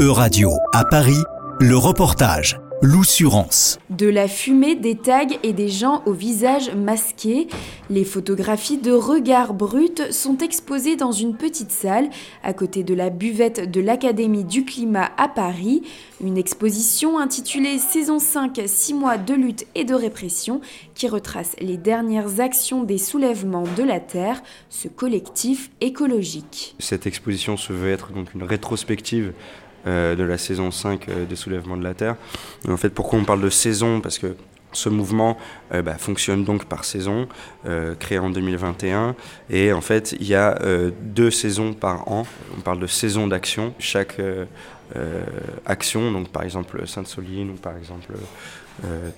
E-Radio 0.00 0.52
à 0.72 0.86
Paris, 0.86 1.22
le 1.60 1.76
reportage. 1.76 2.58
L'oussurance. 2.80 3.78
De 3.90 4.08
la 4.08 4.28
fumée, 4.28 4.74
des 4.74 4.96
tags 4.96 5.26
et 5.42 5.52
des 5.52 5.68
gens 5.68 6.02
au 6.06 6.14
visage 6.14 6.74
masqué, 6.74 7.48
les 7.90 8.06
photographies 8.06 8.78
de 8.78 8.92
regards 8.92 9.52
bruts 9.52 10.10
sont 10.10 10.38
exposées 10.38 10.96
dans 10.96 11.12
une 11.12 11.36
petite 11.36 11.70
salle 11.70 12.08
à 12.42 12.54
côté 12.54 12.82
de 12.82 12.94
la 12.94 13.10
buvette 13.10 13.70
de 13.70 13.82
l'Académie 13.82 14.44
du 14.44 14.64
climat 14.64 15.10
à 15.18 15.28
Paris. 15.28 15.82
Une 16.24 16.38
exposition 16.38 17.18
intitulée 17.18 17.76
Saison 17.76 18.18
5, 18.18 18.58
6 18.64 18.94
mois 18.94 19.18
de 19.18 19.34
lutte 19.34 19.66
et 19.74 19.84
de 19.84 19.92
répression 19.92 20.62
qui 20.94 21.08
retrace 21.08 21.54
les 21.60 21.76
dernières 21.76 22.40
actions 22.40 22.84
des 22.84 22.96
soulèvements 22.96 23.68
de 23.76 23.82
la 23.82 24.00
Terre, 24.00 24.42
ce 24.70 24.88
collectif 24.88 25.70
écologique. 25.82 26.74
Cette 26.78 27.06
exposition 27.06 27.58
se 27.58 27.74
veut 27.74 27.92
être 27.92 28.14
donc 28.14 28.32
une 28.32 28.44
rétrospective 28.44 29.34
de 29.86 30.22
la 30.22 30.38
saison 30.38 30.70
5 30.70 31.08
euh, 31.08 31.24
des 31.24 31.36
soulèvements 31.36 31.76
de 31.76 31.82
la 31.82 31.94
Terre. 31.94 32.16
en 32.68 32.76
fait, 32.76 32.90
pourquoi 32.90 33.18
on 33.18 33.24
parle 33.24 33.40
de 33.40 33.50
saison? 33.50 34.00
Parce 34.00 34.18
que 34.18 34.36
ce 34.72 34.88
mouvement 34.88 35.36
euh, 35.72 35.82
bah, 35.82 35.94
fonctionne 35.98 36.44
donc 36.44 36.66
par 36.66 36.84
saison, 36.84 37.28
créé 37.98 38.18
en 38.18 38.30
2021. 38.30 39.16
Et 39.48 39.72
en 39.72 39.80
fait, 39.80 40.14
il 40.20 40.26
y 40.26 40.34
a 40.34 40.58
deux 41.02 41.30
saisons 41.30 41.72
par 41.72 42.08
an. 42.08 42.26
On 42.56 42.60
parle 42.60 42.78
de 42.78 42.86
saison 42.86 43.26
d'action. 43.26 43.74
Chaque 43.78 44.20
action, 45.66 46.12
donc 46.12 46.28
par 46.28 46.42
exemple 46.42 46.86
Sainte-Soline 46.86 47.50
ou 47.50 47.54
par 47.54 47.76
exemple 47.76 48.12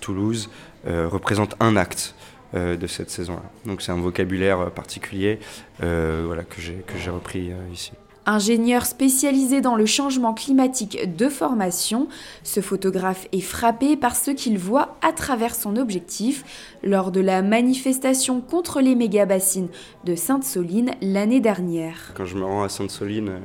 Toulouse, 0.00 0.50
représente 0.86 1.56
un 1.60 1.76
acte. 1.76 2.14
de 2.54 2.86
cette 2.88 3.10
saison-là. 3.10 3.44
Donc 3.64 3.80
c'est 3.80 3.92
un 3.92 4.00
vocabulaire 4.00 4.70
particulier 4.70 5.38
voilà, 5.80 6.44
que 6.44 6.60
j'ai 6.60 7.10
repris 7.10 7.52
ici. 7.72 7.92
Ingénieur 8.26 8.84
spécialisé 8.84 9.62
dans 9.62 9.76
le 9.76 9.86
changement 9.86 10.34
climatique 10.34 11.16
de 11.16 11.28
formation, 11.30 12.06
ce 12.42 12.60
photographe 12.60 13.26
est 13.32 13.40
frappé 13.40 13.96
par 13.96 14.14
ce 14.14 14.30
qu'il 14.30 14.58
voit 14.58 14.98
à 15.00 15.12
travers 15.12 15.54
son 15.54 15.76
objectif 15.76 16.44
lors 16.82 17.12
de 17.12 17.20
la 17.20 17.40
manifestation 17.40 18.42
contre 18.42 18.82
les 18.82 18.94
méga-bassines 18.94 19.68
de 20.04 20.14
Sainte-Soline 20.14 20.90
l'année 21.00 21.40
dernière. 21.40 22.12
Quand 22.14 22.26
je 22.26 22.36
me 22.36 22.44
rends 22.44 22.62
à 22.62 22.68
Sainte-Soline 22.68 23.28
euh, 23.30 23.38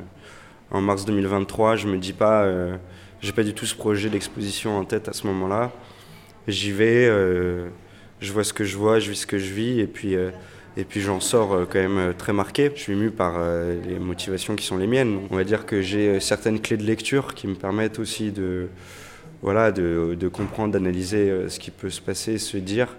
en 0.71 0.81
mars 0.81 1.05
2023, 1.05 1.77
je 1.77 1.87
me 1.87 1.97
dis 1.97 2.13
pas, 2.13 2.43
euh, 2.43 2.75
j'ai 3.21 3.31
pas 3.31 3.43
du 3.43 3.53
tout 3.53 3.65
ce 3.65 3.75
projet 3.75 4.09
d'exposition 4.09 4.77
en 4.77 4.83
tête 4.83 5.07
à 5.07 5.13
ce 5.13 5.25
moment-là. 5.27 5.71
J'y 6.49 6.73
vais, 6.73 7.07
euh, 7.07 7.69
je 8.19 8.33
vois 8.33 8.43
ce 8.43 8.51
que 8.51 8.65
je 8.65 8.75
vois, 8.75 8.99
je 8.99 9.09
vis 9.09 9.21
ce 9.21 9.27
que 9.27 9.39
je 9.39 9.53
vis, 9.53 9.79
et 9.79 9.87
puis 9.87 10.15
et 10.77 10.83
puis 10.83 11.01
j'en 11.01 11.19
sors 11.19 11.53
euh, 11.53 11.65
quand 11.65 11.79
même 11.79 11.97
euh, 11.97 12.13
très 12.13 12.33
marqué. 12.33 12.71
Je 12.75 12.81
suis 12.81 12.93
ému 12.93 13.11
par 13.11 13.35
euh, 13.37 13.75
les 13.87 13.99
motivations 13.99 14.55
qui 14.55 14.65
sont 14.65 14.77
les 14.77 14.87
miennes. 14.87 15.19
On 15.29 15.35
va 15.35 15.43
dire 15.43 15.65
que 15.65 15.81
j'ai 15.81 16.19
certaines 16.19 16.59
clés 16.59 16.77
de 16.77 16.83
lecture 16.83 17.33
qui 17.33 17.47
me 17.47 17.55
permettent 17.55 17.99
aussi 17.99 18.31
de, 18.31 18.67
voilà, 19.41 19.71
de, 19.71 20.15
de 20.19 20.27
comprendre, 20.27 20.73
d'analyser 20.73 21.49
ce 21.49 21.59
qui 21.59 21.71
peut 21.71 21.89
se 21.89 22.01
passer, 22.01 22.37
se 22.37 22.57
dire 22.57 22.89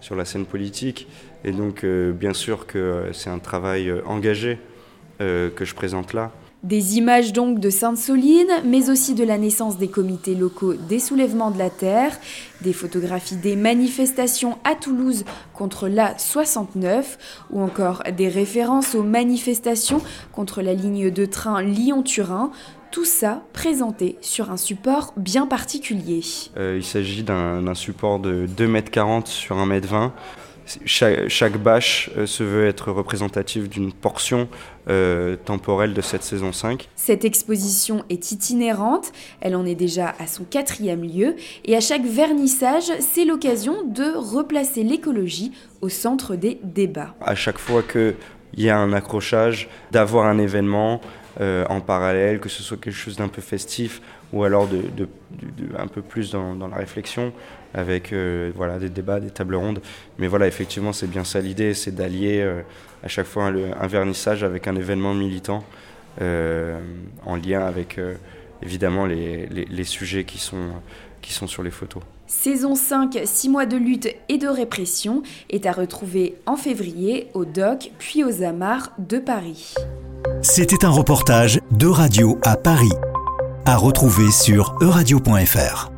sur 0.00 0.16
la 0.16 0.24
scène 0.24 0.46
politique. 0.46 1.08
Et 1.44 1.52
donc 1.52 1.84
bien 1.84 2.34
sûr 2.34 2.66
que 2.66 3.10
c'est 3.12 3.30
un 3.30 3.38
travail 3.38 3.92
engagé 4.06 4.58
que 5.18 5.52
je 5.60 5.74
présente 5.74 6.12
là. 6.12 6.32
Des 6.62 6.96
images 6.96 7.32
donc 7.32 7.58
de 7.58 7.70
Sainte-Soline, 7.70 8.50
mais 8.64 8.88
aussi 8.88 9.14
de 9.14 9.24
la 9.24 9.36
naissance 9.36 9.78
des 9.78 9.88
comités 9.88 10.36
locaux 10.36 10.74
des 10.74 11.00
soulèvements 11.00 11.50
de 11.50 11.58
la 11.58 11.70
Terre, 11.70 12.16
des 12.60 12.72
photographies 12.72 13.34
des 13.34 13.56
manifestations 13.56 14.58
à 14.62 14.76
Toulouse 14.76 15.24
contre 15.54 15.88
la 15.88 16.16
69, 16.16 17.46
ou 17.50 17.60
encore 17.60 18.04
des 18.16 18.28
références 18.28 18.94
aux 18.94 19.02
manifestations 19.02 20.00
contre 20.30 20.62
la 20.62 20.72
ligne 20.72 21.10
de 21.10 21.26
train 21.26 21.62
Lyon-Turin, 21.62 22.52
tout 22.92 23.06
ça 23.06 23.42
présenté 23.52 24.16
sur 24.20 24.52
un 24.52 24.56
support 24.56 25.14
bien 25.16 25.46
particulier. 25.46 26.20
Euh, 26.56 26.76
il 26.76 26.84
s'agit 26.84 27.24
d'un 27.24 27.74
support 27.74 28.20
de 28.20 28.46
2,40 28.46 29.16
m 29.16 29.22
sur 29.24 29.56
1,20 29.56 30.04
m 30.04 30.10
chaque, 30.84 31.56
bâche 31.58 32.10
euh, 32.16 32.26
se 32.26 32.42
veut 32.42 32.66
être 32.66 32.90
représentative 32.92 33.68
d'une 33.68 33.92
portion 33.92 34.48
euh, 34.88 35.36
temporelle 35.36 35.94
de 35.94 36.00
cette 36.00 36.22
saison 36.22 36.52
5. 36.52 36.88
Cette 36.96 37.24
exposition 37.24 38.04
est 38.08 38.32
itinérante, 38.32 39.12
elle 39.40 39.56
en 39.56 39.64
est 39.64 39.74
déjà 39.74 40.14
à 40.18 40.26
son 40.26 40.44
quatrième 40.44 41.02
lieu, 41.02 41.36
et 41.64 41.76
à 41.76 41.80
chaque 41.80 42.04
vernissage, 42.04 42.90
c'est 43.00 43.24
l'occasion 43.24 43.84
de 43.84 44.16
replacer 44.16 44.82
l'écologie 44.82 45.52
au 45.80 45.88
centre 45.88 46.36
des 46.36 46.58
débats. 46.62 47.14
À 47.20 47.34
chaque 47.34 47.58
fois 47.58 47.82
qu'il 47.82 48.14
y 48.56 48.68
a 48.68 48.78
un 48.78 48.92
accrochage, 48.92 49.68
d'avoir 49.90 50.26
un 50.26 50.38
événement, 50.38 51.00
euh, 51.40 51.64
en 51.70 51.80
parallèle, 51.80 52.40
que 52.40 52.50
ce 52.50 52.62
soit 52.62 52.76
quelque 52.76 52.94
chose 52.94 53.16
d'un 53.16 53.28
peu 53.28 53.40
festif 53.40 54.02
ou 54.34 54.44
alors 54.44 54.68
de, 54.68 55.08
un 55.78 55.86
peu 55.86 56.02
plus 56.02 56.30
dans, 56.30 56.68
la 56.68 56.76
réflexion 56.76 57.32
avec 57.72 58.12
euh, 58.12 58.52
voilà, 58.54 58.78
des 58.78 58.90
débats, 58.90 59.18
des 59.18 59.30
tables 59.30 59.54
rondes. 59.54 59.80
Mais 60.18 60.26
voilà, 60.26 60.46
effectivement, 60.46 60.92
c'est 60.92 61.06
bien 61.06 61.24
ça 61.24 61.40
l'idée, 61.40 61.72
c'est 61.72 61.94
d'allier 61.94 62.42
euh, 62.42 62.60
à 63.02 63.08
chaque 63.08 63.26
fois 63.26 63.46
un, 63.46 63.86
vernissage 63.86 64.44
avec 64.44 64.66
un 64.68 64.76
événement 64.76 65.14
militant 65.14 65.64
en 66.20 67.36
lien 67.36 67.64
avec 67.64 67.98
évidemment 68.62 69.06
les, 69.06 69.84
sujets 69.84 70.24
qui 70.24 70.38
sont, 70.38 70.68
qui 71.22 71.32
sont 71.32 71.46
sur 71.46 71.62
les 71.62 71.70
photos. 71.70 72.02
Saison 72.26 72.74
5, 72.74 73.20
6 73.24 73.48
mois 73.48 73.66
de 73.66 73.76
lutte 73.76 74.14
et 74.28 74.36
de 74.36 74.46
répression 74.46 75.22
est 75.48 75.64
à 75.64 75.72
retrouver 75.72 76.36
en 76.44 76.56
février 76.56 77.28
au 77.32 77.46
DOC 77.46 77.90
puis 77.98 78.24
aux 78.24 78.42
Amars 78.42 78.92
de 78.98 79.18
Paris. 79.18 79.74
C'était 80.44 80.84
un 80.84 80.90
reportage 80.90 81.60
de 81.70 81.86
Radio 81.86 82.36
à 82.42 82.56
Paris, 82.56 82.90
à 83.64 83.76
retrouver 83.76 84.32
sur 84.32 84.74
euradio.fr. 84.80 85.91